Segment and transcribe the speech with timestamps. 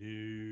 [0.00, 0.45] do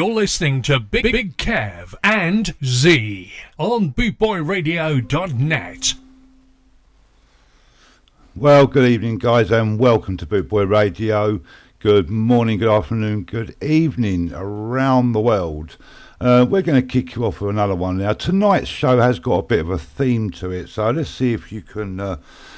[0.00, 5.94] You're listening to Big Big Kev and Zee on bootboyradio.net.
[8.34, 11.42] Well, good evening, guys, and welcome to Bootboy Radio.
[11.80, 15.76] Good morning, good afternoon, good evening around the world.
[16.18, 18.14] Uh, we're going to kick you off with another one now.
[18.14, 21.52] Tonight's show has got a bit of a theme to it, so let's see if
[21.52, 22.16] you can uh,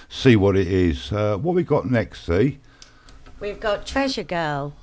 [0.09, 1.11] see what it is.
[1.11, 2.61] Uh, what we got next, see?
[3.41, 4.75] We've got Treasure Girl.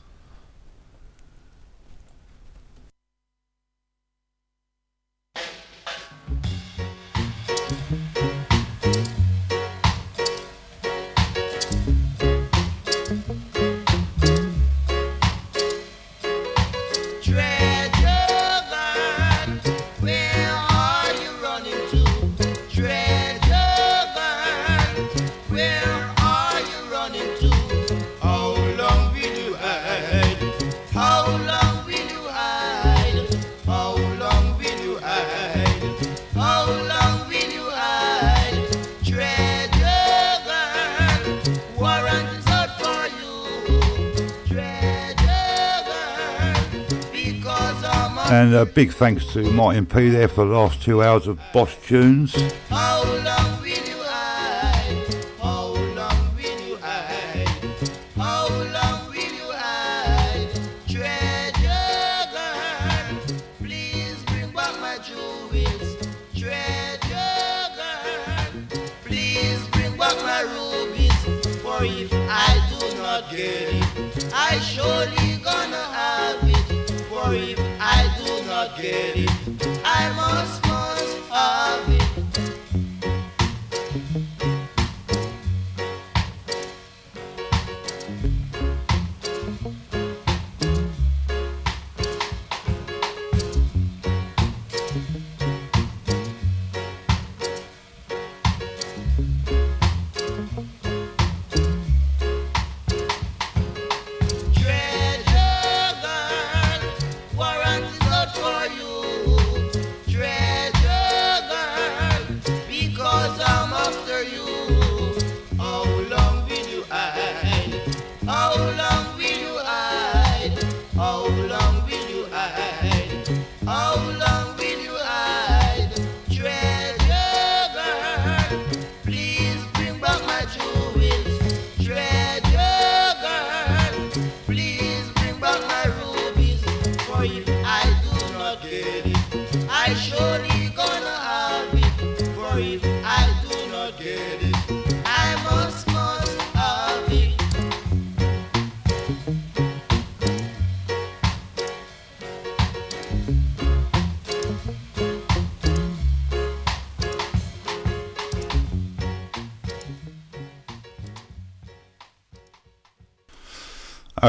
[48.32, 51.76] And a big thanks to Martin P there for the last two hours of Boss
[51.88, 52.36] Tunes.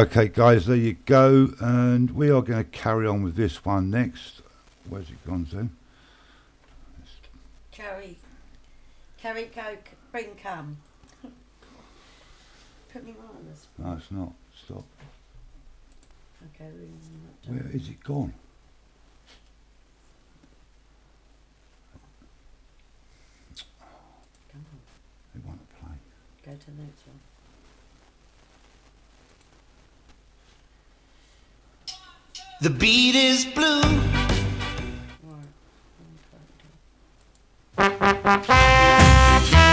[0.00, 1.52] Okay, guys, there you go.
[1.60, 4.40] And we are going to carry on with this one next.
[4.88, 5.68] Where's it gone to?
[7.70, 8.16] Carry,
[9.18, 10.78] carry coke, bring come.
[12.94, 13.66] Put me on this.
[13.76, 14.32] No, it's not.
[14.64, 14.84] Stop.
[16.54, 18.32] Okay, we're not Where is it gone?
[24.50, 24.80] Come on,
[25.34, 25.96] It won't play.
[26.42, 27.09] go to the next one.
[32.62, 33.80] The beat is blue.
[35.22, 35.48] Right.
[37.78, 39.69] Carry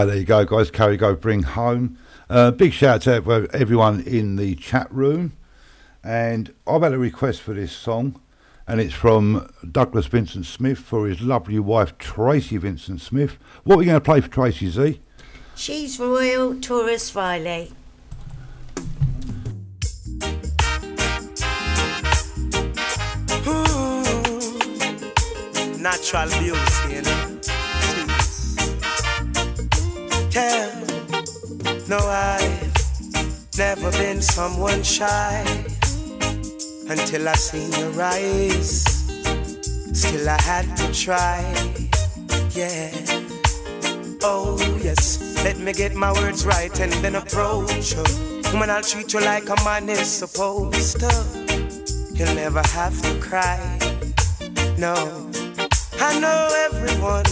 [0.00, 0.70] Ah, there you go, guys.
[0.70, 1.98] Carry go, bring home.
[2.30, 5.34] Uh, big shout out to everyone in the chat room.
[6.02, 8.18] And I've had a request for this song,
[8.66, 13.38] and it's from Douglas Vincent Smith for his lovely wife Tracy Vincent Smith.
[13.64, 15.02] What are we going to play for Tracy Zee?
[15.54, 17.70] She's Royal Tarrus Riley.
[25.80, 26.89] natural beauty,
[31.90, 35.42] no, I've never been someone shy
[36.88, 38.84] until I seen your eyes.
[39.92, 41.42] Still I had to try.
[42.54, 42.92] Yeah.
[44.22, 48.04] Oh yes, let me get my words right and then approach her.
[48.52, 51.12] Woman, I'll treat you like a man is supposed to.
[52.14, 53.58] You'll never have to cry.
[54.78, 54.94] No,
[55.98, 57.24] I know everyone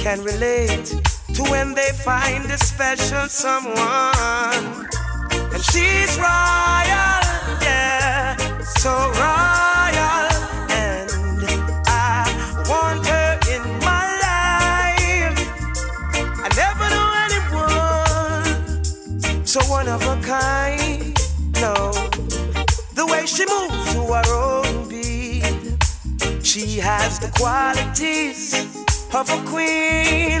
[0.00, 0.94] can relate
[1.36, 4.86] to when they find a special someone.
[5.52, 7.20] And she's royal,
[7.60, 8.36] yeah,
[8.80, 10.26] so royal.
[10.72, 11.10] And
[11.86, 12.24] I
[12.70, 15.38] want her in my life.
[16.44, 18.56] I never knew anyone
[19.46, 21.14] so one of a kind.
[21.60, 21.92] No,
[22.94, 25.44] the way she moves to her own beat,
[26.42, 28.54] she has the qualities
[29.12, 30.40] of a queen.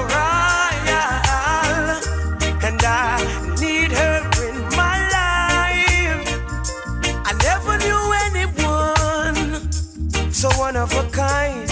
[10.81, 11.69] of a kind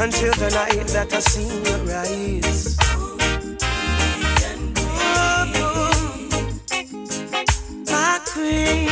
[0.00, 2.78] until the night that I seen your eyes.
[7.90, 8.88] my queen,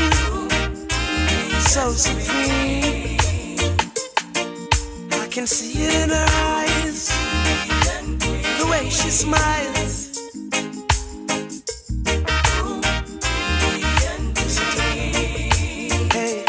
[1.62, 3.16] so supreme.
[5.22, 7.08] I can see it in her eyes,
[8.58, 10.18] the way she smiles.
[16.12, 16.44] Hey,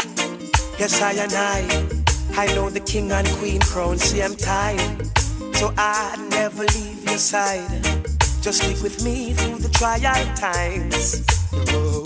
[0.78, 1.87] yes, I and I,
[2.38, 4.78] I know the king and queen crown, same time.
[5.54, 7.82] So I never leave your side.
[8.40, 11.26] Just stick with me through the trial times.
[11.74, 12.04] Oh,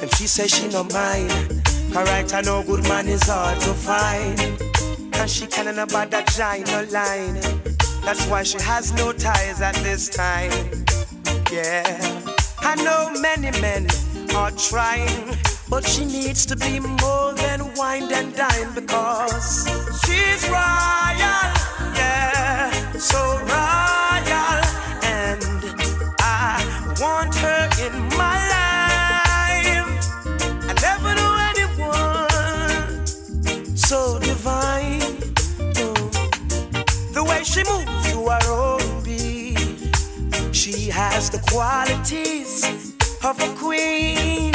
[0.00, 1.62] and she says she no mind.
[1.94, 4.40] Alright, I know good man is hard to find.
[5.14, 6.28] And she can't about that
[6.66, 7.34] no line.
[8.06, 10.50] That's why she has no ties at this time.
[11.52, 11.84] Yeah,
[12.60, 13.86] I know many men
[14.34, 15.36] are trying,
[15.70, 19.68] but she needs to be more than wine and dine because
[20.04, 21.52] she's royal,
[21.94, 24.62] yeah, so royal,
[25.04, 25.42] and
[26.20, 29.90] I want her in my life.
[30.68, 33.06] I never knew anyone
[33.76, 35.00] so divine.
[37.12, 39.58] The way she moves to her own beat,
[40.54, 42.64] she has the qualities
[43.24, 44.54] of a queen,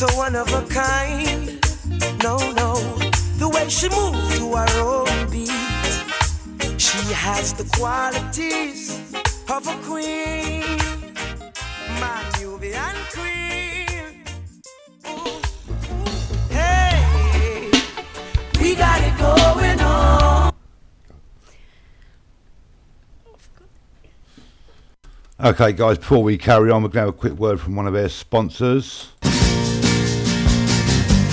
[0.00, 1.60] So one of a kind.
[2.22, 2.72] No, no,
[3.36, 5.50] the way she moves to her own beat.
[6.80, 9.12] She has the qualities
[9.50, 10.78] of a queen,
[12.00, 14.24] my Nubian queen.
[15.06, 15.42] Ooh,
[16.48, 17.70] hey,
[18.58, 20.54] we got it going on.
[25.40, 27.86] Okay, guys, before we carry on, we're going to have a quick word from one
[27.86, 29.08] of our sponsors.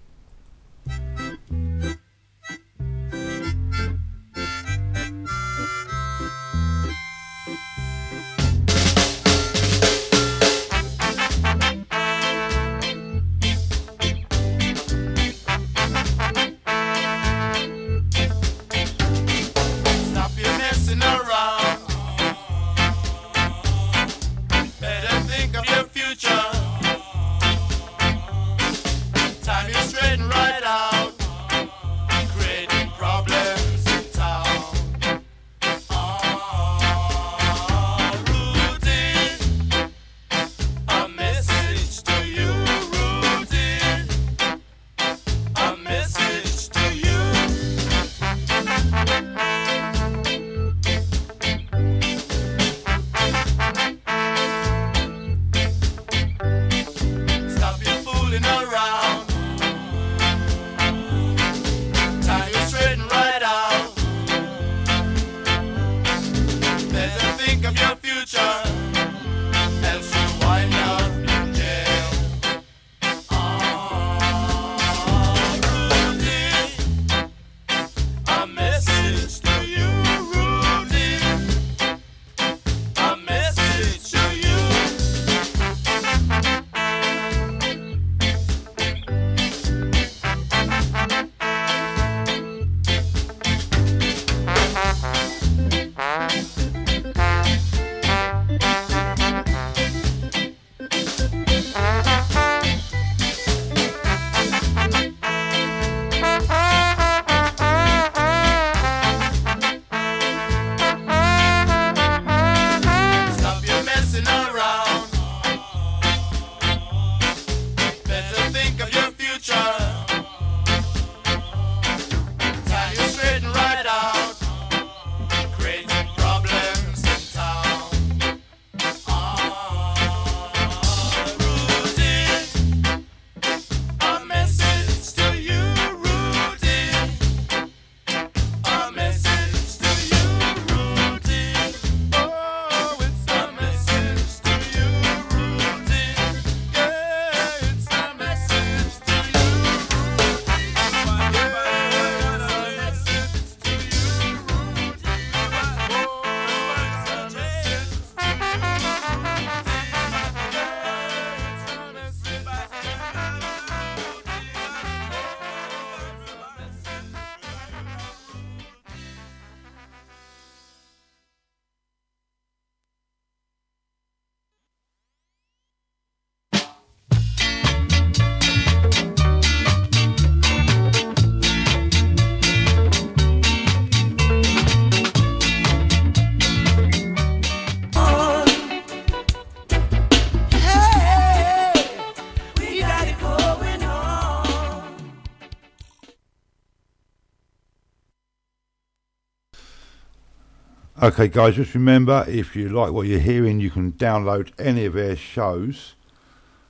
[201.01, 204.91] Okay, guys, just remember if you like what you're hearing, you can download any of
[204.91, 205.95] their shows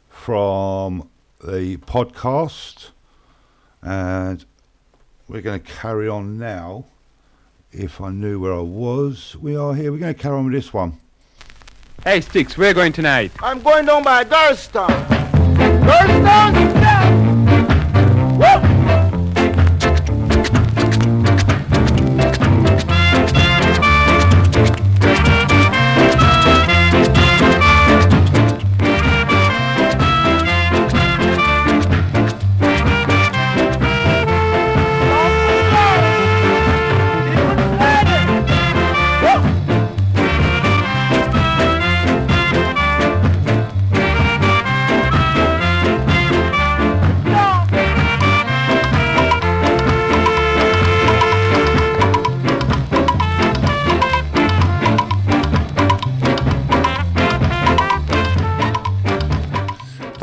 [0.08, 1.10] from
[1.44, 2.92] the podcast.
[3.82, 4.46] And
[5.28, 6.86] we're going to carry on now.
[7.72, 9.92] If I knew where I was, we are here.
[9.92, 11.00] We're going to carry on with this one.
[12.04, 13.32] Hey, Sticks, we're going tonight.
[13.42, 15.08] I'm going down by Darstown.
[15.08, 16.79] Darstown,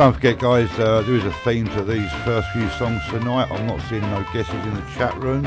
[0.07, 3.51] Don't forget, guys, uh, there is a theme to these first few songs tonight.
[3.51, 5.45] I'm not seeing no guesses in the chat room.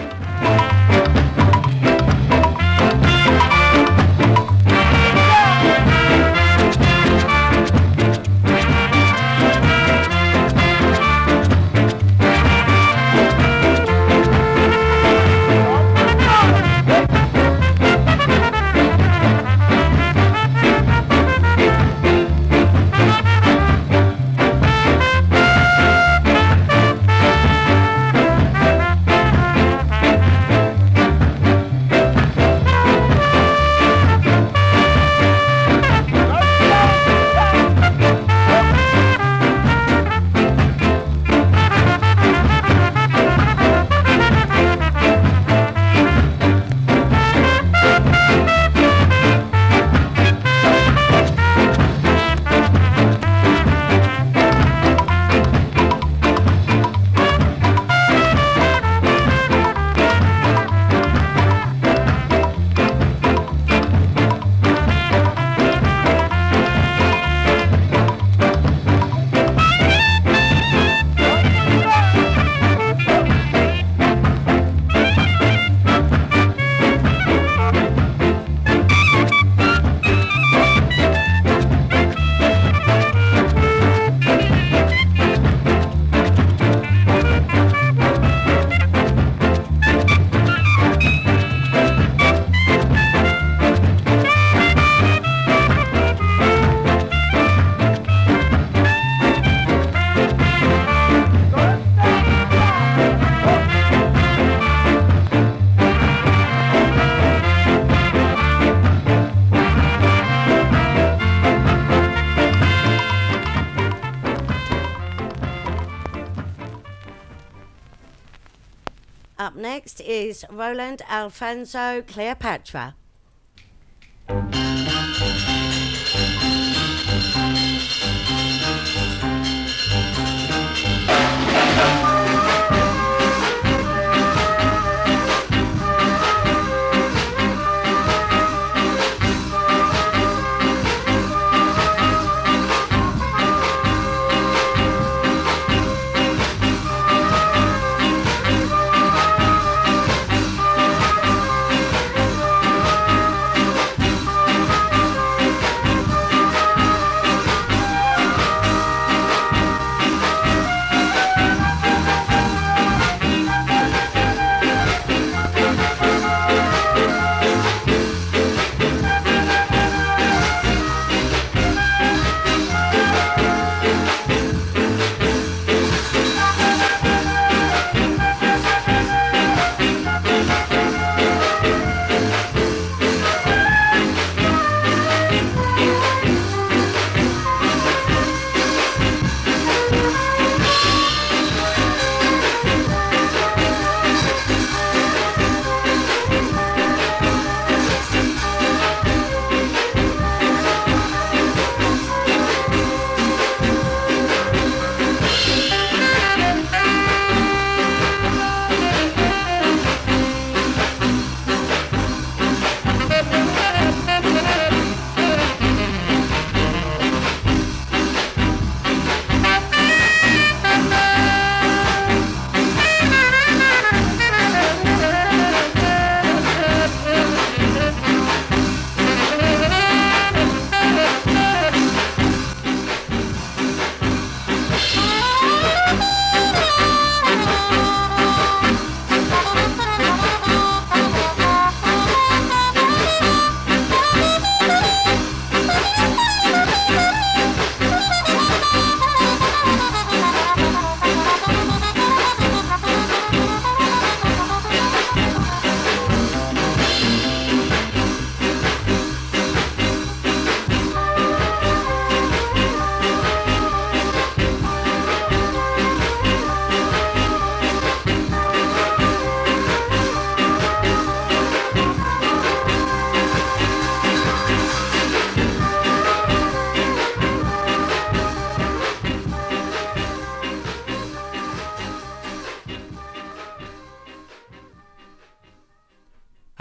[119.60, 122.96] Next is Roland Alphonso Cleopatra.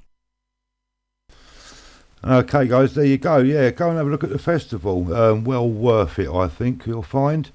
[2.25, 3.39] Okay, guys, there you go.
[3.39, 5.13] Yeah, go and have a look at the festival.
[5.13, 7.51] Um, well worth it, I think you'll find.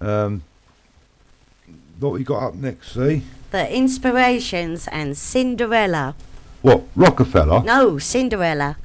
[0.00, 0.42] Um,
[2.00, 2.94] what we got up next?
[2.94, 6.16] See The Inspirations and Cinderella.
[6.62, 7.62] what Rockefeller?
[7.62, 8.76] No, Cinderella.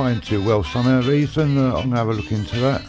[0.00, 1.58] playing too well somehow, Ethan.
[1.58, 2.80] Uh, I'm going to have a look into that.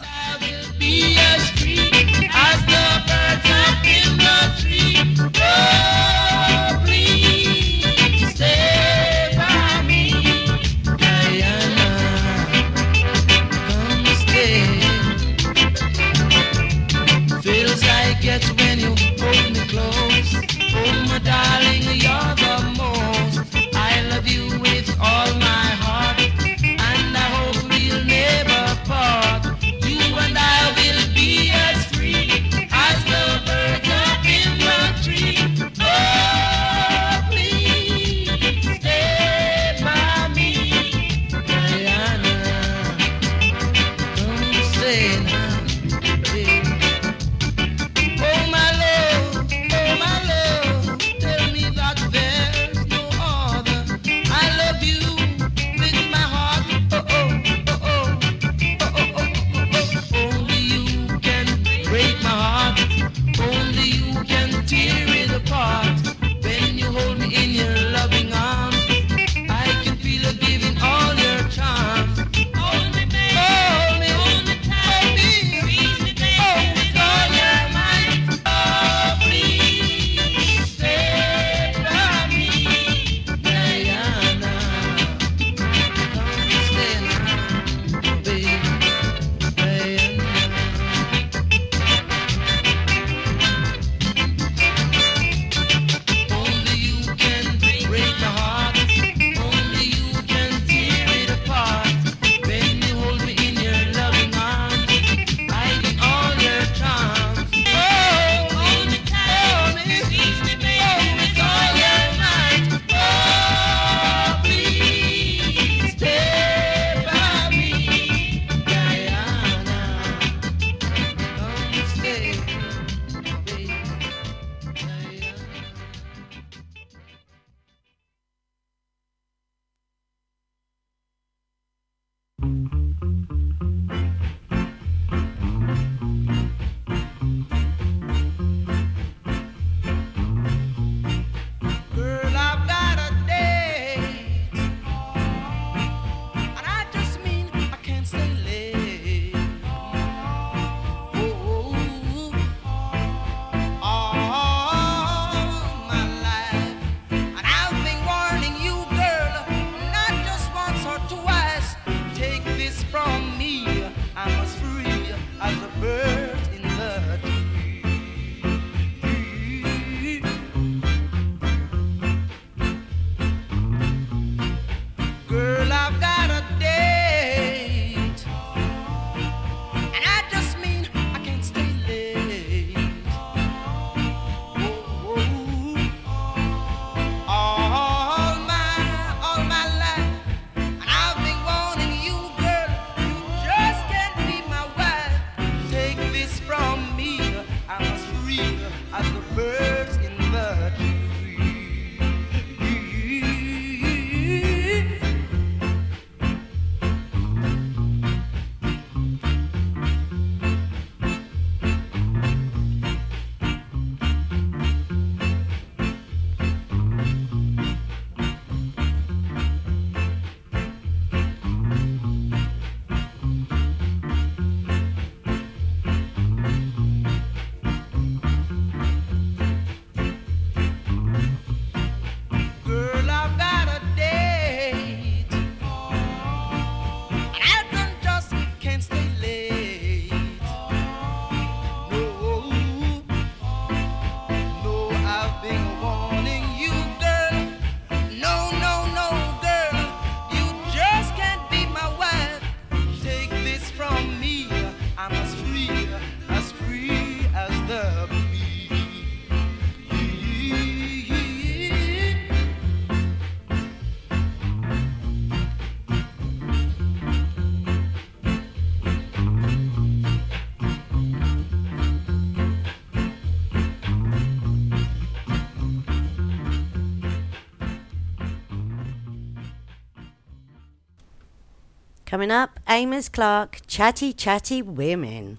[282.12, 285.38] Coming up, Amos Clark, Chatty Chatty Women.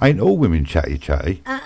[0.00, 1.42] Ain't all women chatty chatty?
[1.44, 1.57] Uh,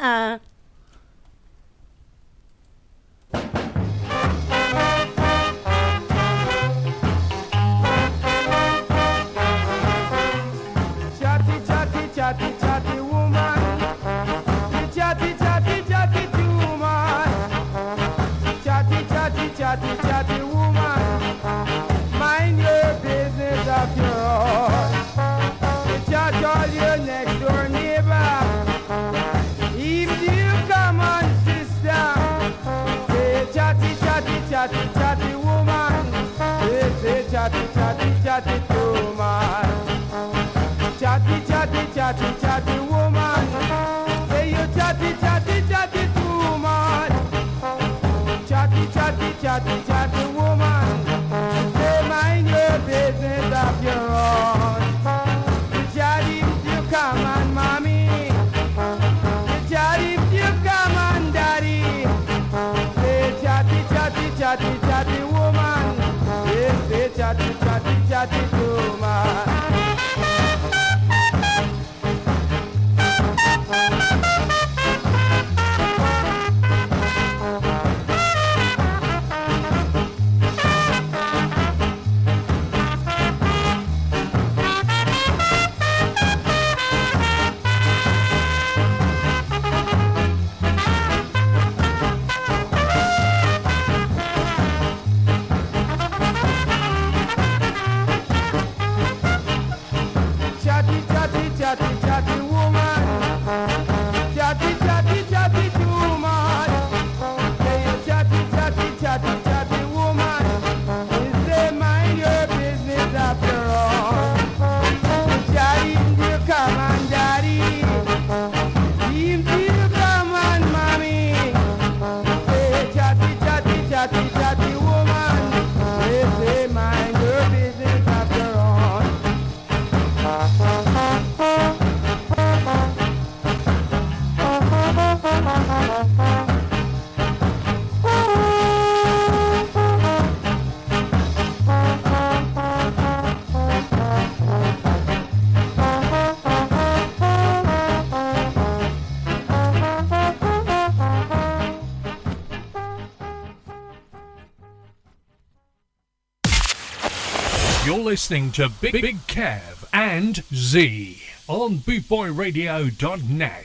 [158.12, 163.64] listening to Big Big Kev and Zee on bootboyradio.net.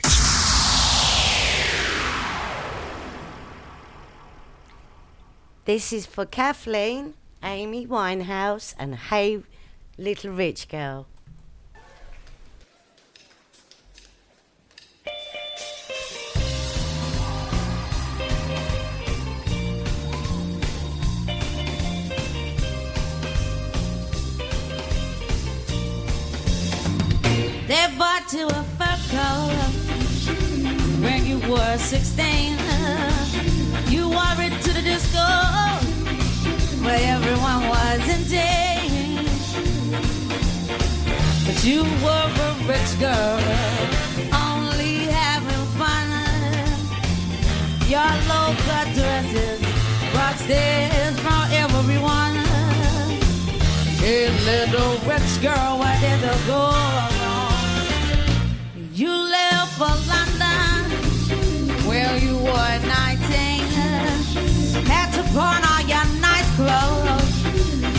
[5.66, 9.42] This is for Kathleen, Amy Winehouse, and Hey
[9.98, 11.06] Little Rich Girl.
[31.78, 32.58] You 16.
[33.88, 35.26] You wore it to the disco
[36.84, 39.30] where everyone was in danger.
[41.46, 43.40] But you were a rich girl,
[44.32, 46.08] only having fun.
[47.88, 49.60] Your local dresses
[50.12, 52.36] brought stares from everyone.
[54.02, 56.70] Hey, little rich girl, where did it go
[57.22, 57.48] wrong?
[58.94, 60.27] You left for London,
[65.34, 67.32] Pawn all your nice clothes,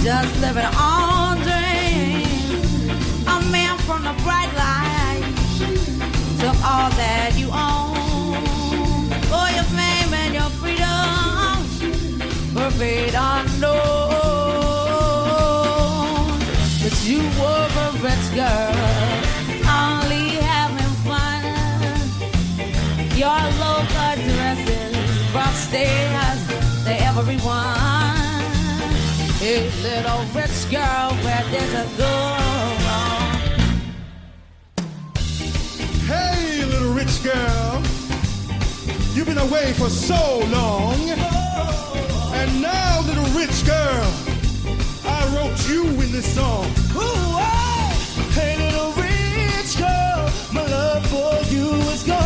[0.04, 2.92] just living on dreams.
[3.28, 5.24] A man from the bright light
[6.40, 8.36] took all that you own.
[9.30, 11.56] For your fame and your freedom,
[12.56, 13.80] were paid unknown.
[16.82, 18.76] But you were a rich girl,
[19.70, 21.44] only having fun.
[23.16, 24.94] Your local dresses
[25.32, 26.29] brought stairs
[27.20, 27.76] everyone.
[29.40, 32.16] Hey, little rich girl, where did it go
[32.86, 33.36] wrong?
[36.08, 37.82] Hey, little rich girl,
[39.14, 41.00] you've been away for so long.
[42.40, 44.08] And now, little rich girl,
[45.04, 46.68] I wrote you in this song.
[46.96, 47.92] Ooh, oh.
[48.32, 52.19] Hey, little rich girl, my love for you is gone.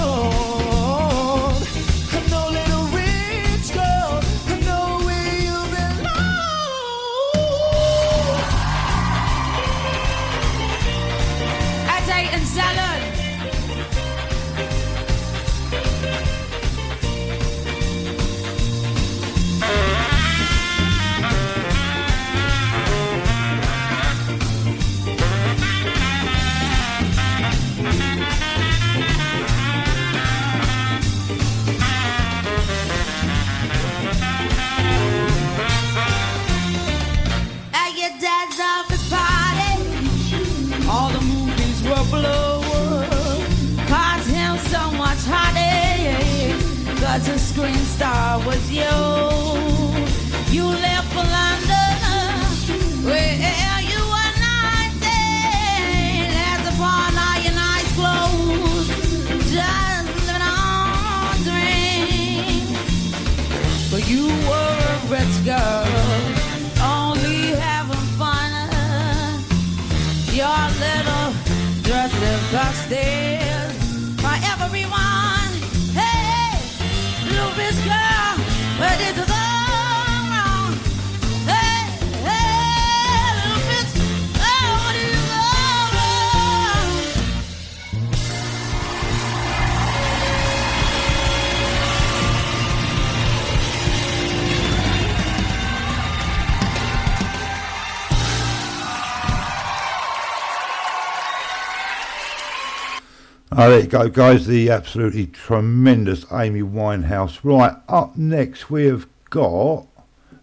[103.74, 104.46] there you go, guys.
[104.46, 107.40] The absolutely tremendous Amy Winehouse.
[107.44, 109.88] Right, up next we have got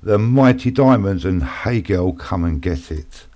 [0.03, 3.27] the Mighty Diamonds and Hey Girl, Come and Get It.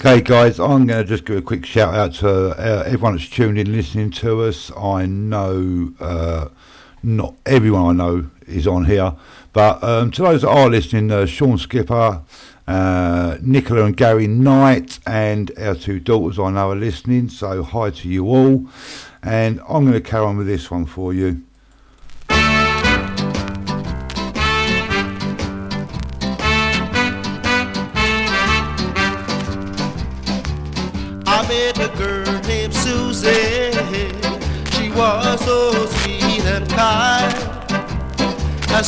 [0.00, 3.28] Okay, guys, I'm going to just give a quick shout out to uh, everyone that's
[3.28, 4.70] tuned in, listening to us.
[4.76, 6.50] I know uh,
[7.02, 9.16] not everyone I know is on here,
[9.52, 12.22] but um, to those that are listening, uh, Sean Skipper,
[12.68, 17.28] uh, Nicola and Gary Knight, and our two daughters I know are listening.
[17.28, 18.68] So hi to you all,
[19.24, 21.42] and I'm going to carry on with this one for you.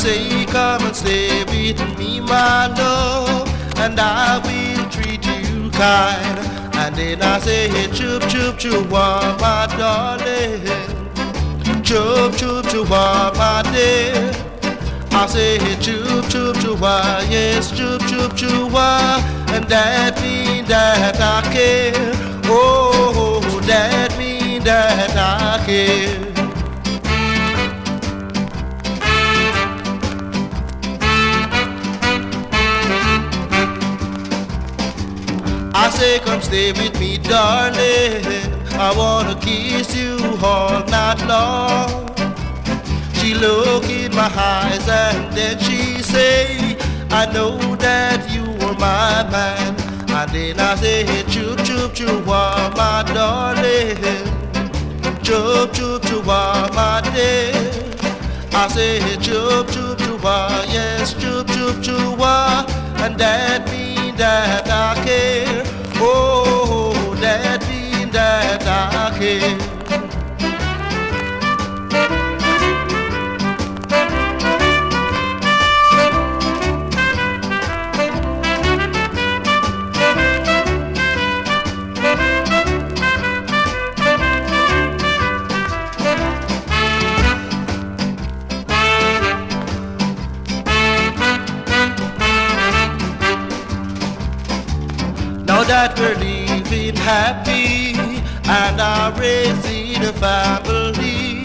[0.00, 3.46] Say, come and stay with me, my love,
[3.76, 6.38] and I will treat you kind.
[6.74, 10.64] And then I say, chup chup chup, wah, my darling.
[11.84, 14.32] Chup chup chup, wah, my dear.
[15.12, 19.52] I say, chup chup chup, wah, yes, chup chup chup, ah.
[19.52, 21.92] and that mean that I care.
[22.46, 26.39] Oh, oh, oh that mean that I care.
[35.90, 38.24] I say, come stay with me, darling.
[38.78, 42.14] I wanna kiss you all night long.
[43.14, 46.78] She look in my eyes and then she say,
[47.10, 49.74] I know that you are my man.
[50.10, 53.96] And then I say, chup chup chup, wah, my darling.
[55.24, 57.50] Chup chup chup, wah, my dear.
[58.52, 62.64] I say, chup chup chup, wah, yes, chup chup chup, wah.
[62.98, 65.79] And that mean that I care.
[66.02, 67.62] Oh, that
[68.12, 69.69] that I.
[95.80, 97.94] that we're living happy
[98.44, 101.40] and are raising a family,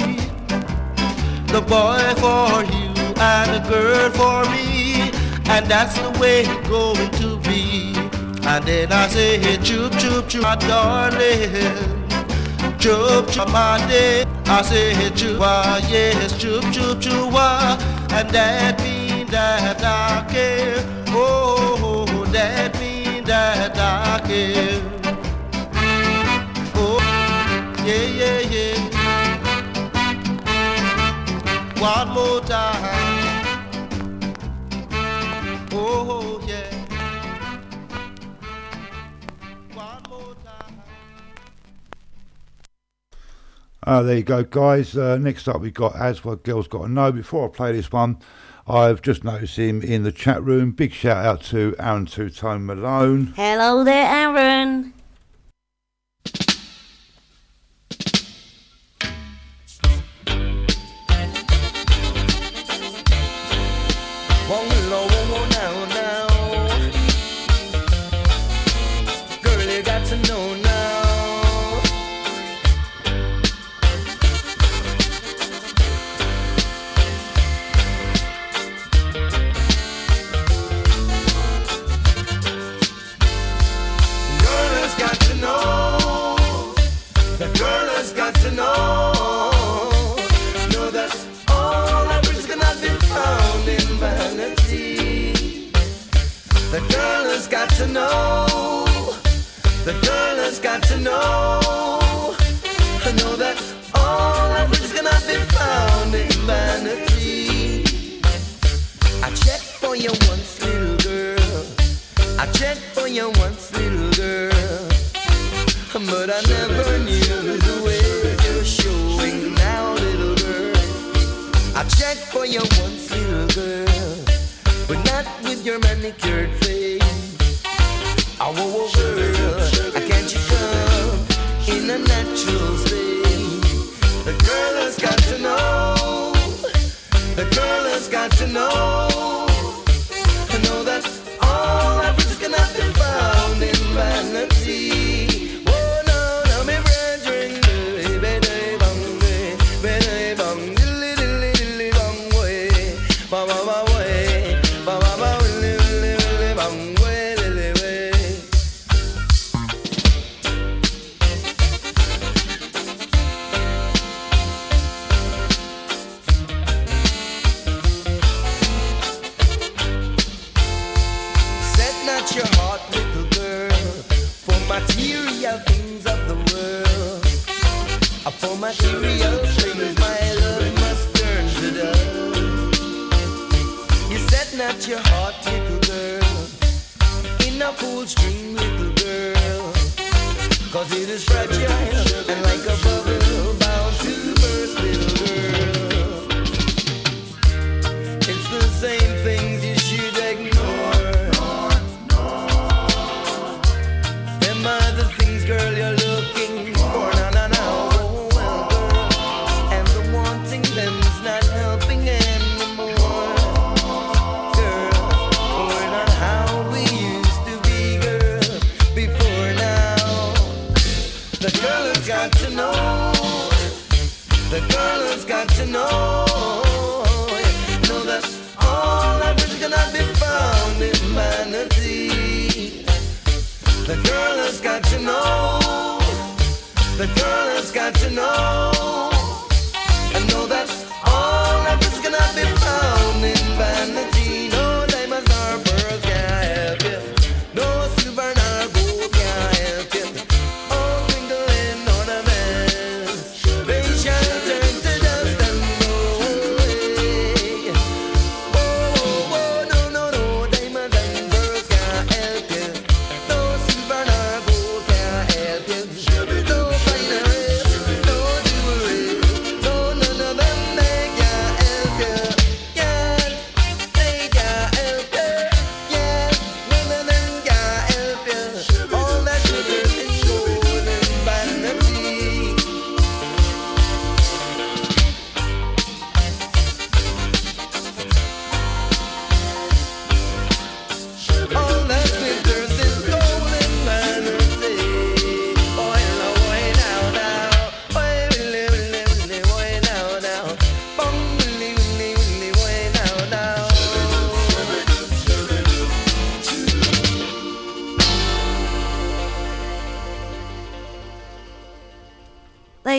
[1.53, 5.09] the boy for you and the girl for me,
[5.53, 7.95] and that's the way it's going to be.
[8.45, 12.09] And then I say, hey, chup chup chup, my darling,
[12.77, 14.25] chup chup, my day.
[14.47, 17.77] I say, hey, chup, ah, yes, chup chup chup, ah,
[18.11, 20.83] and that mean that I care.
[21.07, 22.84] Oh, that mean
[26.77, 26.99] Oh,
[27.85, 28.77] yeah, yeah, yeah.
[31.81, 33.45] One more time.
[35.73, 36.69] Oh, yeah.
[39.73, 40.81] One more time.
[43.83, 44.95] Uh, there you go, guys.
[44.95, 47.11] Uh, next up, we've got Aswad Girls Got to Know.
[47.11, 48.17] Before I play this one,
[48.67, 50.71] I've just noticed him in the chat room.
[50.71, 53.33] Big shout out to Aaron Two Tone Malone.
[53.35, 54.91] Hello there, Aaron.
[64.47, 65.07] One low
[65.49, 66.27] now, now.
[69.43, 70.44] Girl, you got to know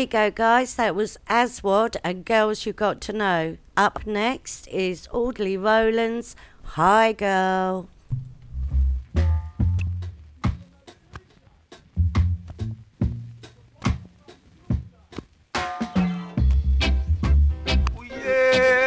[0.07, 0.77] you go, guys.
[0.77, 3.57] That was Aswad and Girls You Got to Know.
[3.77, 7.89] Up next is Audley Rowlands, Hi Girl.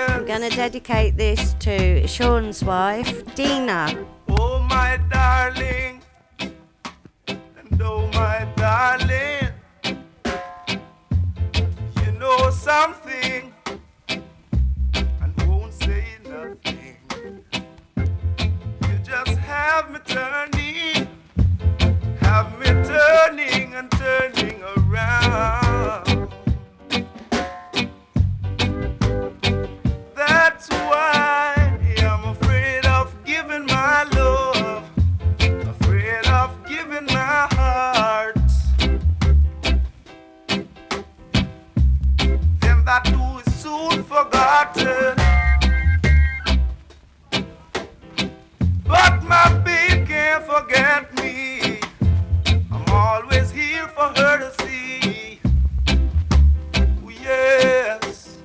[0.08, 4.06] I'm going to dedicate this to Sean's wife, Dina.
[4.30, 6.02] Oh, my darling,
[6.40, 9.49] and oh, my darling
[12.52, 13.54] something
[14.10, 16.98] and won't say nothing.
[17.96, 21.08] You just have me turning,
[22.22, 26.09] have me turning and turning around.
[50.62, 51.80] forget me.
[52.72, 55.40] I'm always here for her to see.
[56.76, 58.38] Oh yes.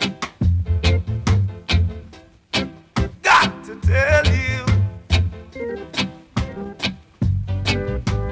[3.23, 4.65] Got to tell you.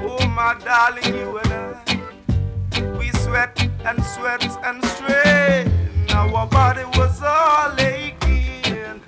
[0.07, 2.97] Oh, my darling, you and I.
[2.97, 5.71] We sweat and sweat and strain.
[6.09, 9.01] Our body was all aching.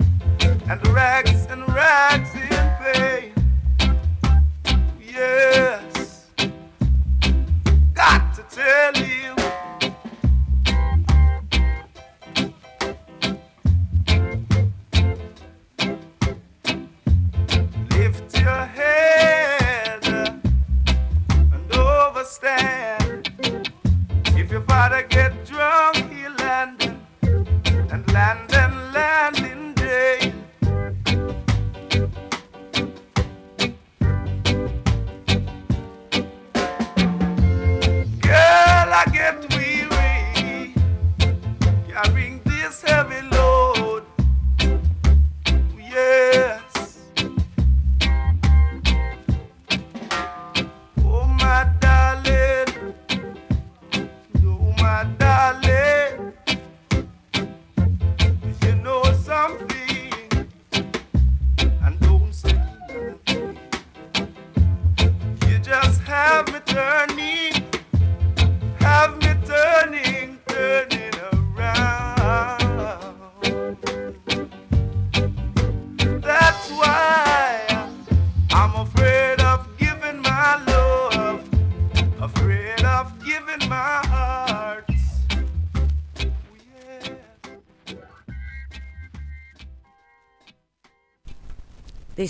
[0.68, 2.50] And rags and rags in
[2.82, 3.25] pain
[5.26, 5.65] yeah.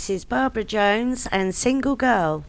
[0.06, 2.44] This is Barbara Jones and Single Girl.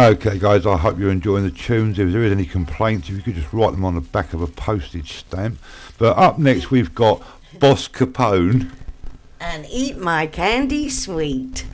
[0.00, 1.98] Okay, guys, I hope you're enjoying the tunes.
[1.98, 4.40] If there is any complaints, if you could just write them on the back of
[4.40, 5.58] a postage stamp.
[5.98, 7.22] But up next, we've got
[7.58, 8.70] Boss Capone.
[9.40, 11.66] And Eat My Candy Sweet.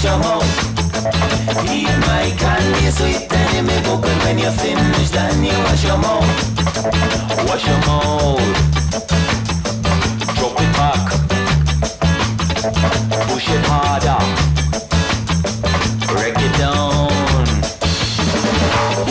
[0.00, 0.40] show.
[1.68, 6.24] He might candy sweet and me book when you're finished, then you wash your mouth.
[7.46, 8.40] Wash your mouth.
[10.36, 11.04] Drop it back.
[13.28, 14.20] Push it harder.
[16.08, 17.12] Break it down.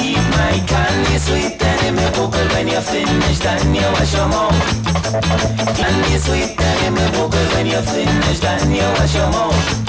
[0.05, 4.57] Eat my candy sweet and me book when you're finished, then you wash your mouth.
[5.77, 9.88] Candy sweet and me book when you're finished, then you wash your mouth.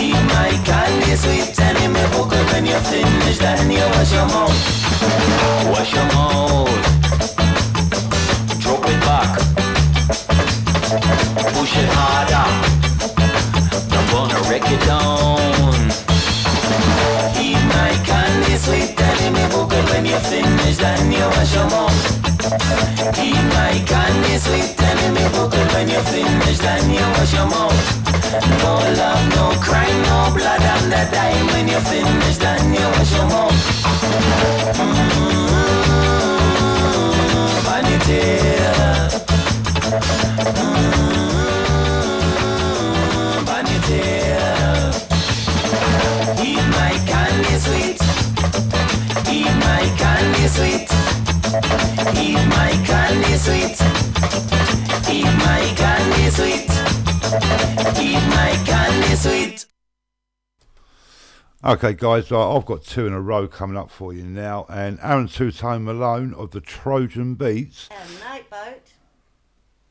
[0.00, 4.58] Eat my candy sweet, tell me buckle when you finish, then you wash your mouth.
[5.72, 6.84] Wash your mouth.
[8.60, 9.32] Drop it back.
[11.54, 12.46] Push it harder.
[13.96, 15.78] I'm gonna wreck it down.
[17.46, 22.25] Eat my candy sweet, tell me buckle when you finish, then you wash your mouth.
[22.66, 25.22] My candy sweet, tell me
[25.72, 26.00] when you
[26.58, 27.80] then you wash your mouth.
[28.62, 31.80] No love, no crime, no blood, and the dime when you
[32.38, 33.54] then you wash your mouth.
[34.76, 35.16] Mm.
[40.58, 40.86] Mm.
[46.42, 46.94] Eat my
[47.58, 47.98] sweet.
[49.60, 51.95] My candy sweet.
[52.14, 53.76] Eat my candy sweet.
[55.10, 56.70] Eat my candy sweet.
[58.00, 59.66] Eat my candy sweet.
[61.64, 65.26] Okay, guys, I've got two in a row coming up for you now, and Aaron
[65.26, 68.82] Two-Tone Malone of the Trojan Beats And night boat.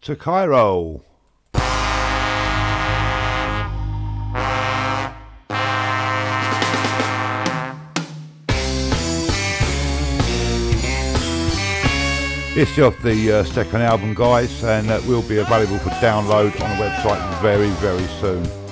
[0.01, 1.01] to Cairo.
[12.58, 16.78] It's off the uh, second album, guys, and it will be available for download on
[16.78, 18.64] the website very, very soon.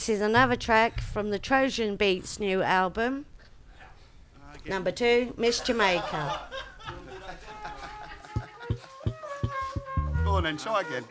[0.00, 3.26] This is another track from the Trojan Beats new album.
[4.64, 6.40] Number two, Miss Jamaica.
[10.24, 11.04] Go on then, try again.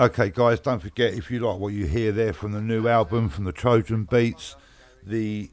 [0.00, 3.28] Okay, guys, don't forget if you like what you hear there from the new album
[3.28, 4.56] from the Trojan Beats,
[5.02, 5.50] the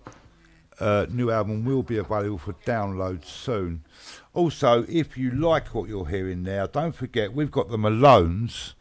[0.80, 3.84] uh, new album will be available for download soon.
[4.34, 8.72] Also, if you like what you're hearing now, don't forget we've got the Malones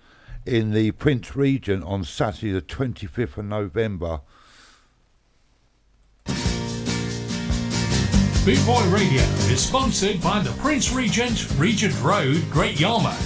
[0.45, 4.21] in the Prince Regent on Saturday, the 25th of November.
[8.45, 13.26] Boot Boy Radio is sponsored by the Prince Regent, Regent Road, Great Yarmouth.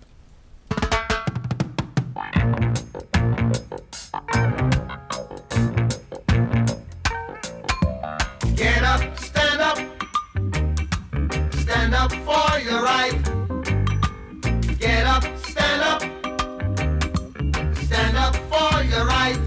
[18.50, 19.38] for your right.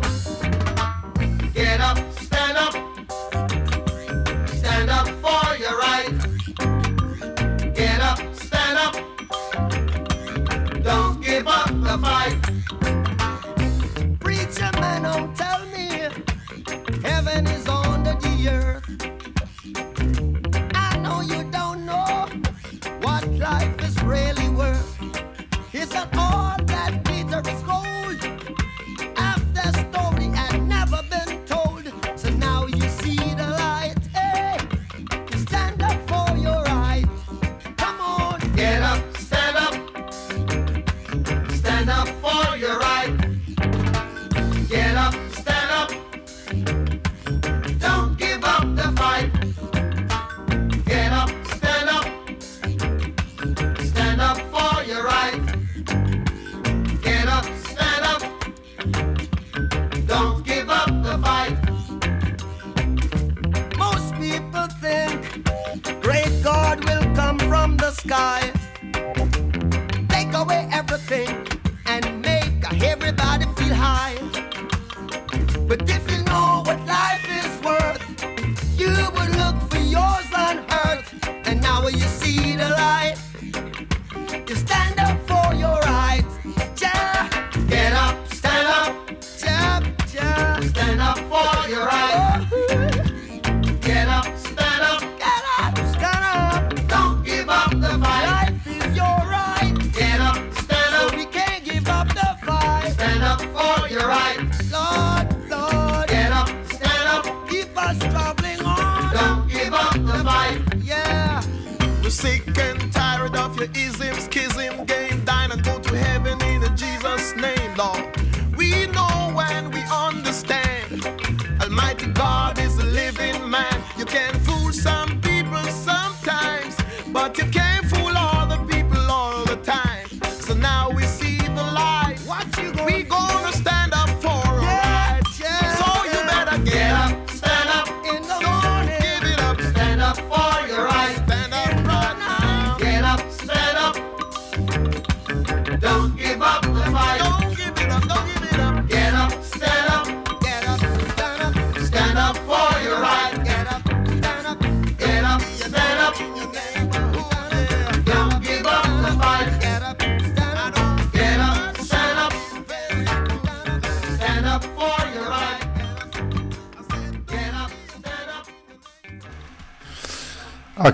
[1.53, 2.73] Get up, stand up.
[4.49, 6.11] Stand up for your right.
[7.73, 8.95] Get up, stand up.
[10.83, 12.37] Don't give up the fight.
[14.19, 15.87] Preacher man, don't tell me
[17.03, 18.85] heaven is under the earth.
[20.75, 22.27] I know you don't know
[23.01, 24.97] what life is really worth.
[25.73, 27.00] It's not all that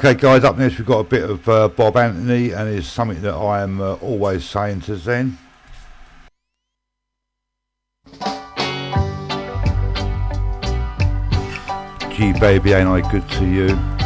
[0.08, 3.22] Okay, guys, up next we've got a bit of uh, Bob Anthony, and it's something
[3.24, 5.34] that I am uh, always saying to Zee.
[12.16, 13.97] Gee, baby, ain't I good to you?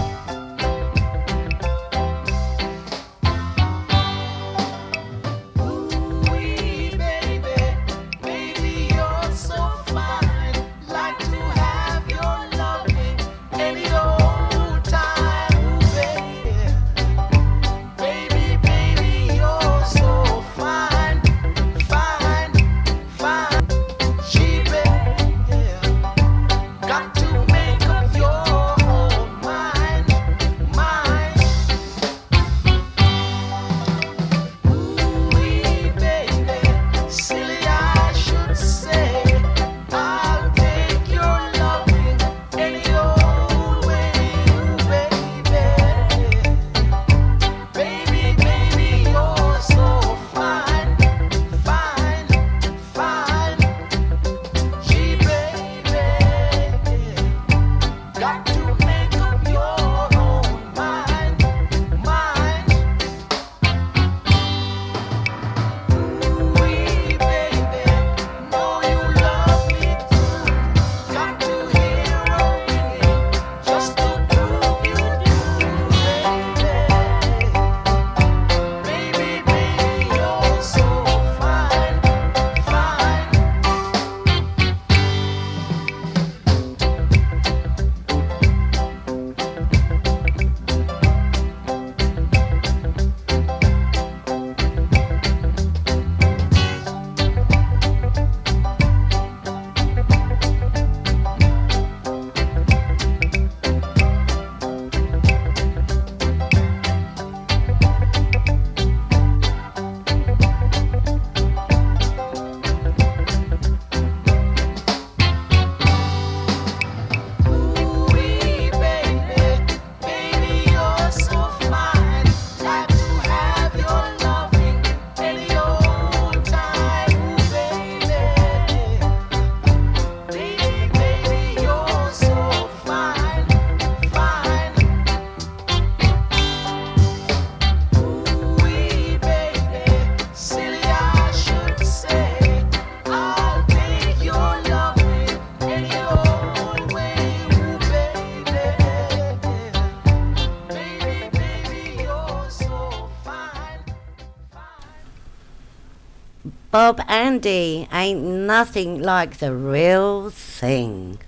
[156.91, 161.19] Bob Andy ain't nothing like the real thing.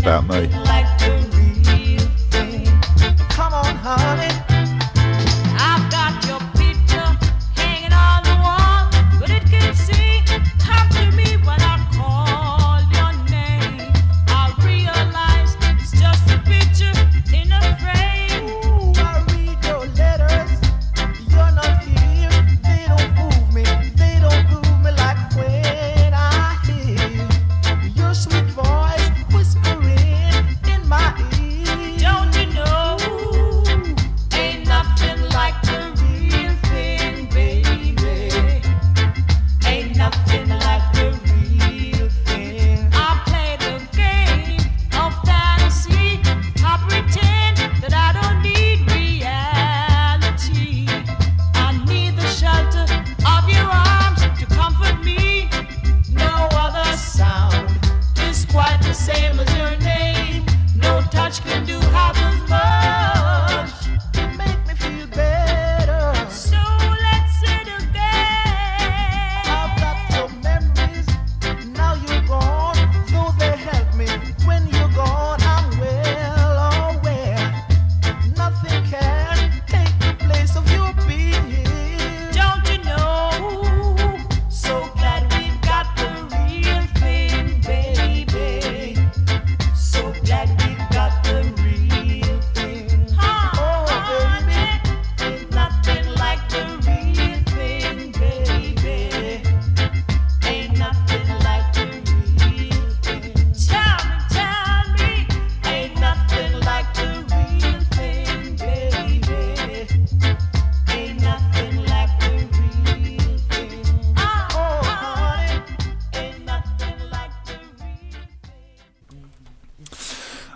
[0.00, 0.69] about me.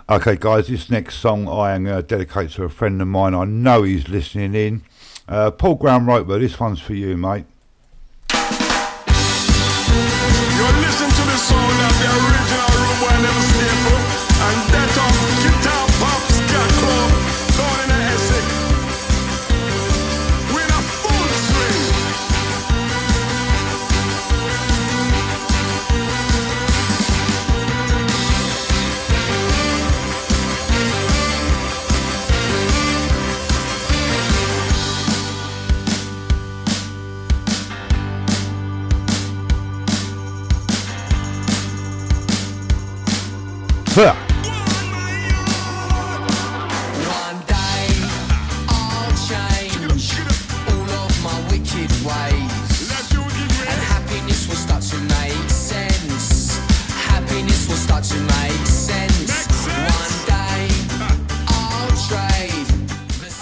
[0.07, 3.33] Okay, guys, this next song I am going to dedicate to a friend of mine.
[3.33, 4.83] I know he's listening in.
[5.27, 7.45] Uh, Paul Ground but this one's for you, mate.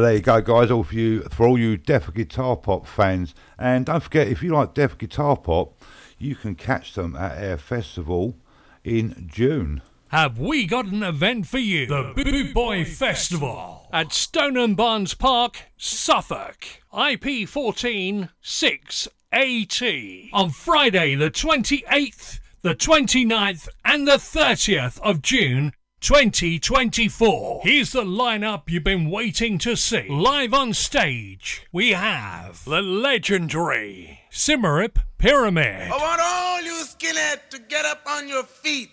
[0.00, 0.70] There you go, guys.
[0.70, 4.52] All for you, for all you Deaf Guitar Pop fans, and don't forget if you
[4.52, 5.82] like Deaf Guitar Pop,
[6.18, 8.36] you can catch them at our festival
[8.84, 9.82] in June.
[10.08, 11.86] Have we got an event for you?
[11.86, 16.64] The Boot Boy Festival at Stonham Barns Park, Suffolk.
[16.96, 20.30] IP 14 6AT.
[20.32, 25.72] On Friday, the 28th, the 29th, and the 30th of June.
[26.00, 27.60] 2024.
[27.64, 30.06] Here's the lineup you've been waiting to see.
[30.08, 35.90] Live on stage, we have the legendary Symarip Pyramid.
[35.90, 38.90] I want all you skinhead to get up on your feet.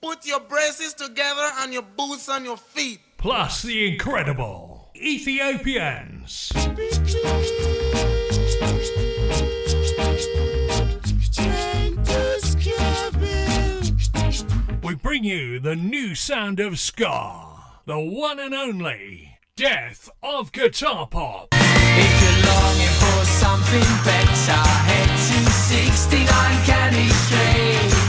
[0.00, 3.00] Put your braces together and your boots on your feet.
[3.18, 6.52] plus the incredible Ethiopians.
[14.82, 21.06] We bring you the new sound of ska, the one and only Death of Guitar
[21.06, 21.50] Pop.
[21.52, 28.02] If you're longing for something better, head to 69 Candy Street.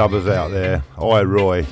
[0.05, 0.85] lovers out there.
[0.98, 1.66] Hi, Roy.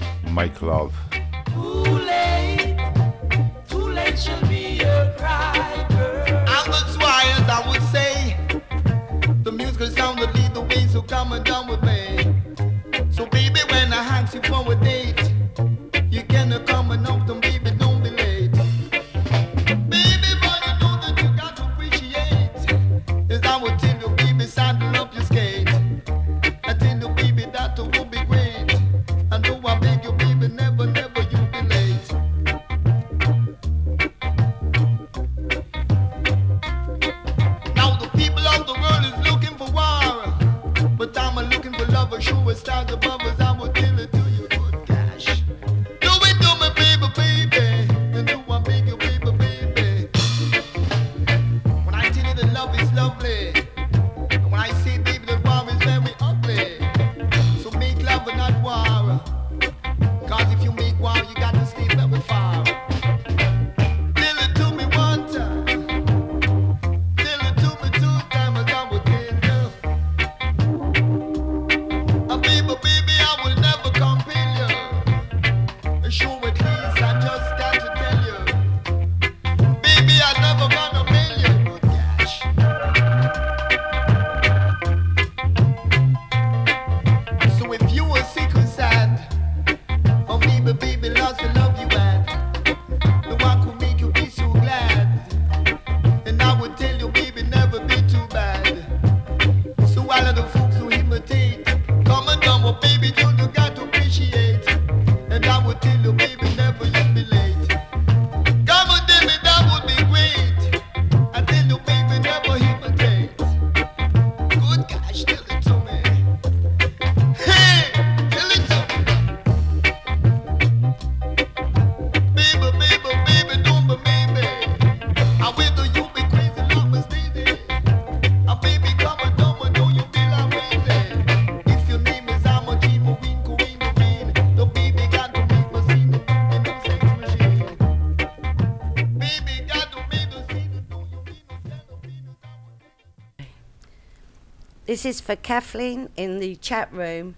[144.93, 147.36] This is for Kathleen in the chat room.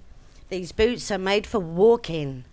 [0.48, 2.46] These boots are made for walking.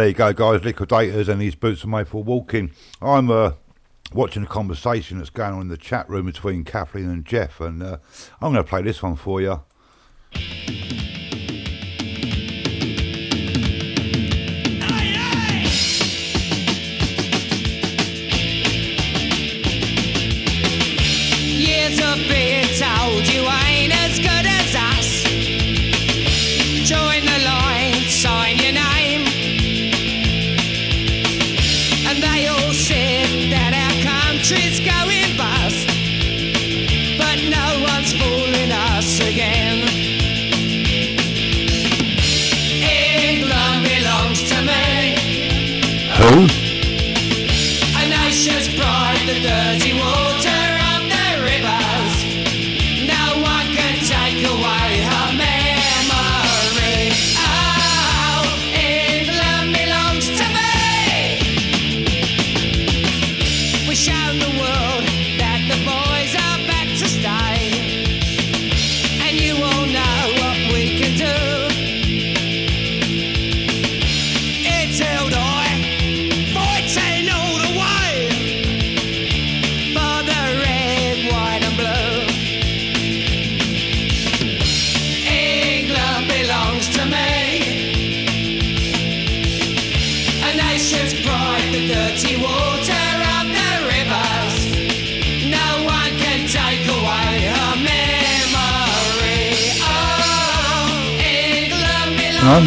[0.00, 0.64] There you go, guys.
[0.64, 2.70] Liquidators and these boots are made for walking.
[3.02, 3.52] I'm uh,
[4.14, 7.82] watching a conversation that's going on in the chat room between Kathleen and Jeff, and
[7.82, 7.98] uh,
[8.40, 9.60] I'm going to play this one for you.
[21.42, 23.99] Years of being told you ain't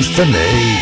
[0.04, 0.73] sermos também.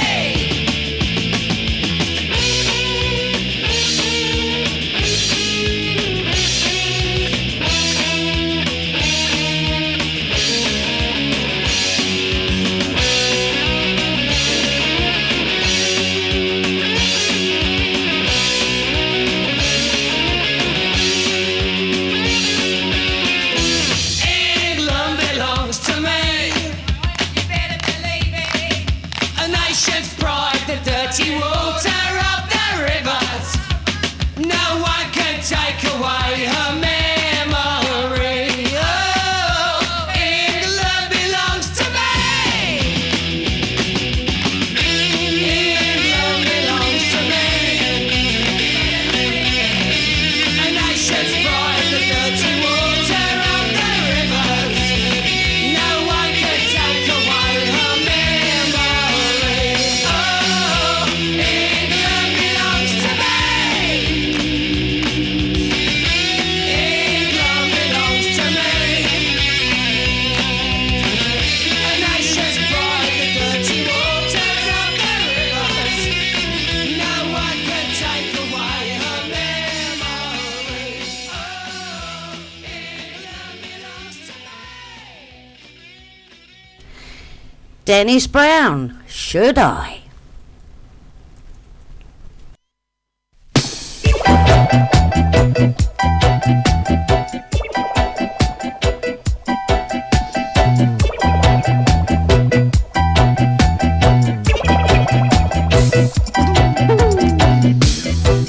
[87.92, 90.04] Dennis Brown, should I?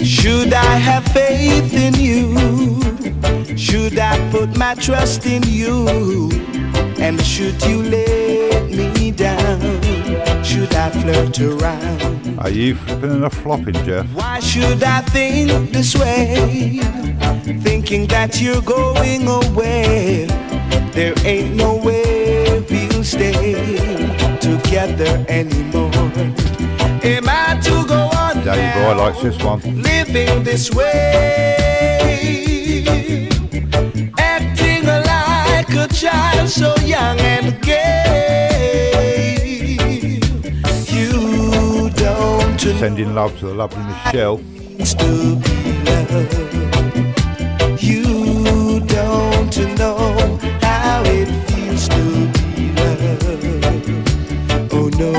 [0.04, 3.56] Should I have faith in you?
[3.56, 5.41] Should I put my trust in
[12.42, 14.04] Are you flipping and a flopping, Jeff?
[14.14, 16.80] Why should I think this way?
[17.62, 20.26] Thinking that you're going away.
[20.90, 23.54] There ain't no way we'll stay
[24.40, 25.92] together anymore.
[27.04, 29.60] Am I to go on Daddy Boy likes this one.
[29.80, 31.54] living this way?
[34.18, 38.51] Acting like a child so young and gay.
[42.82, 44.40] Sending love to the lovely Michelle.
[47.78, 52.02] You don't know how it feels to
[52.56, 53.88] be loved.
[54.72, 55.12] Oh no.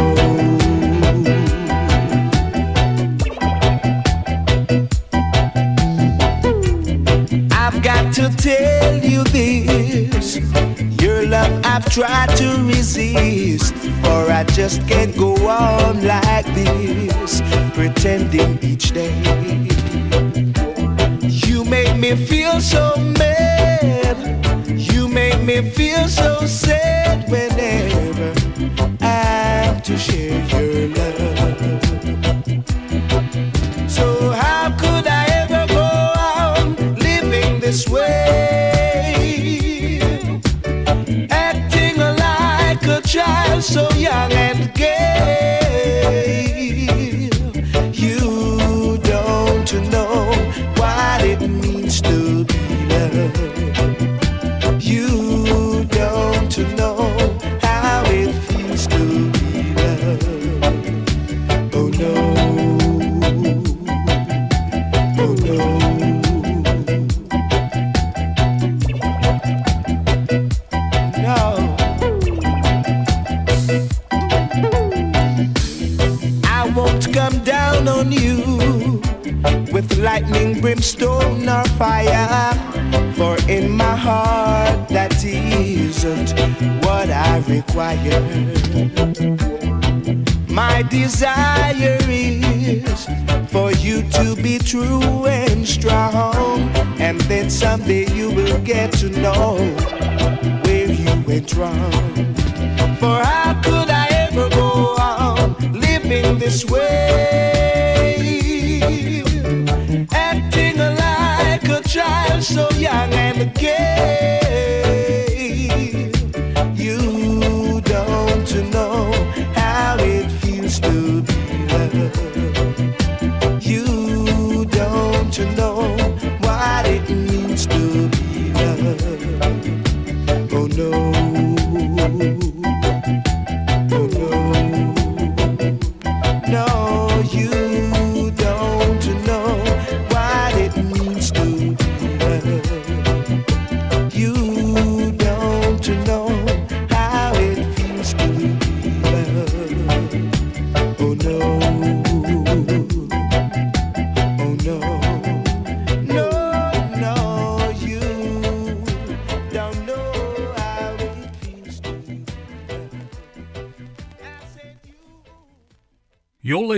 [7.50, 10.38] I've got to tell you this.
[11.02, 13.74] Your love I've tried to resist,
[14.24, 17.42] or I just can't go on like this,
[17.74, 19.14] pretending each day.
[21.22, 24.18] You make me feel so mad.
[24.68, 28.34] You make me feel so sad whenever
[29.02, 30.73] I'm to share your.
[43.64, 44.73] so young and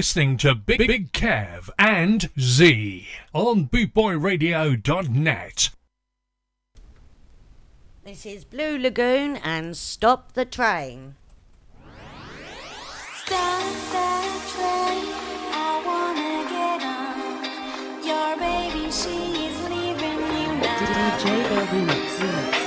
[0.06, 1.10] listening to Big, Big
[1.80, 5.70] and Zee on bootboyradio.net.
[8.04, 11.16] This is Blue Lagoon and Stop the Train.
[13.16, 14.22] Stop the
[14.54, 15.08] train,
[15.52, 18.06] I wanna get on.
[18.06, 21.18] Your baby, she is leaving you now.
[21.18, 22.65] DJ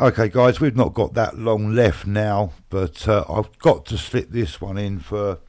[0.00, 4.30] Okay, guys, we've not got that long left now, but uh, I've got to slip
[4.30, 5.40] this one in for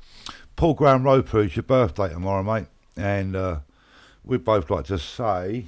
[0.57, 1.43] Paul Graham Roper.
[1.43, 2.67] It's your birthday tomorrow, mate,
[2.97, 3.59] and uh,
[4.25, 5.67] we'd both like to say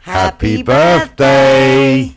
[0.00, 2.04] Happy, Happy birthday.
[2.06, 2.16] birthday.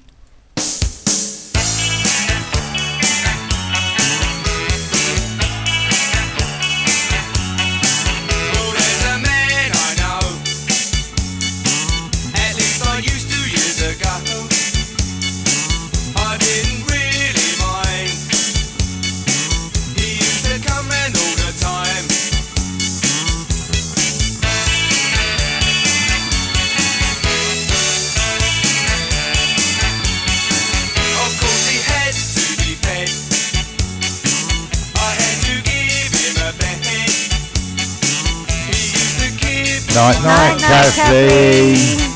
[40.13, 42.14] night, night, night Kathy.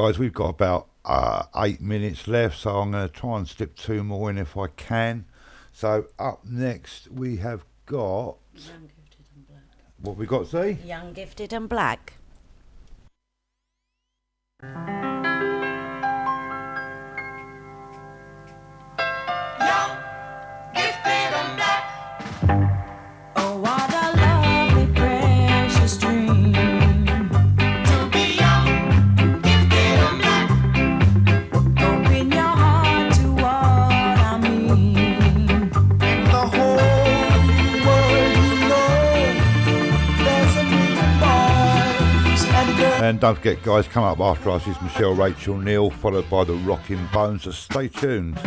[0.00, 3.76] guys, we've got about uh, eight minutes left, so I'm going to try and slip
[3.76, 5.26] two more in if I can.
[5.72, 9.62] So up next we have got Young, Gifted and Black.
[10.00, 10.78] What we got, see?
[10.86, 12.14] Young, Gifted and Black.
[43.30, 47.08] don't forget, guys, come up after us is Michelle Rachel Neal, followed by the Rocking
[47.12, 47.44] Bones.
[47.44, 48.40] So stay tuned.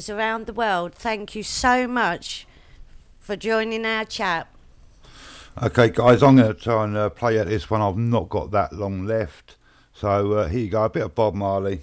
[0.00, 2.46] listeners around the world, thank you so much
[3.18, 4.46] for joining our chat.
[5.62, 7.82] Okay, guys, I'm going to try and uh, play at this one.
[7.82, 9.56] I've not got that long left.
[9.92, 11.82] So uh, here you go, a bit of Bob Marley.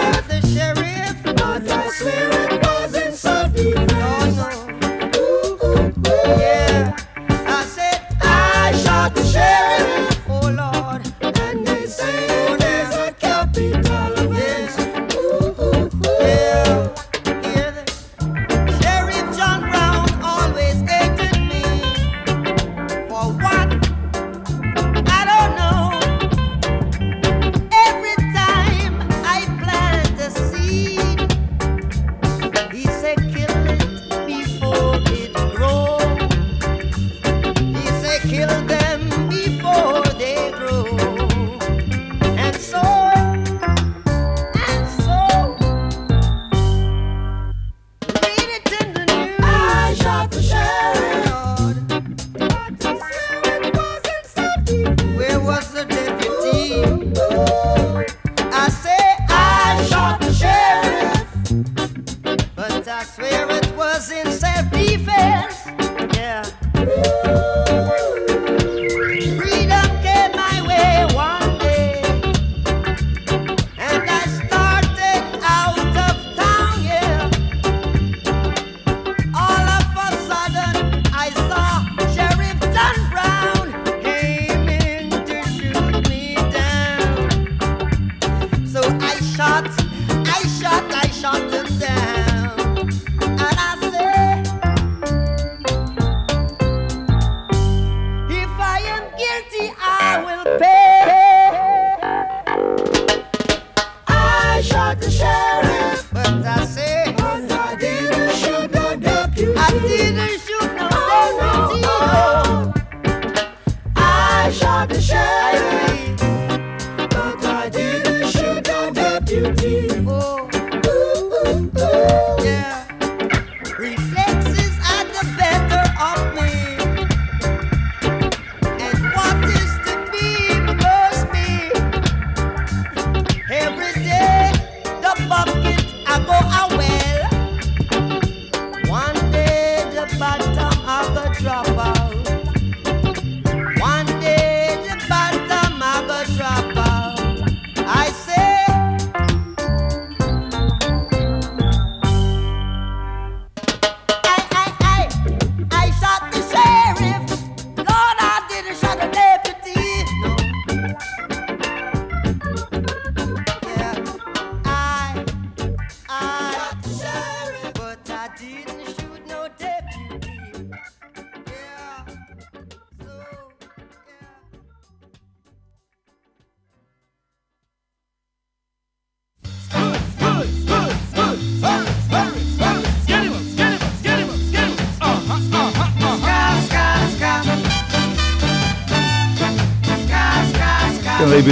[0.53, 3.77] But the spirit wasn't so deep.
[5.17, 6.37] Ooh, ooh, ooh.
[6.39, 6.60] Yeah.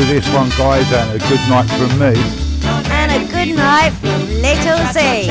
[0.09, 2.13] this one, guys, and a good night from me.
[2.89, 5.29] And a good night from Little Zee.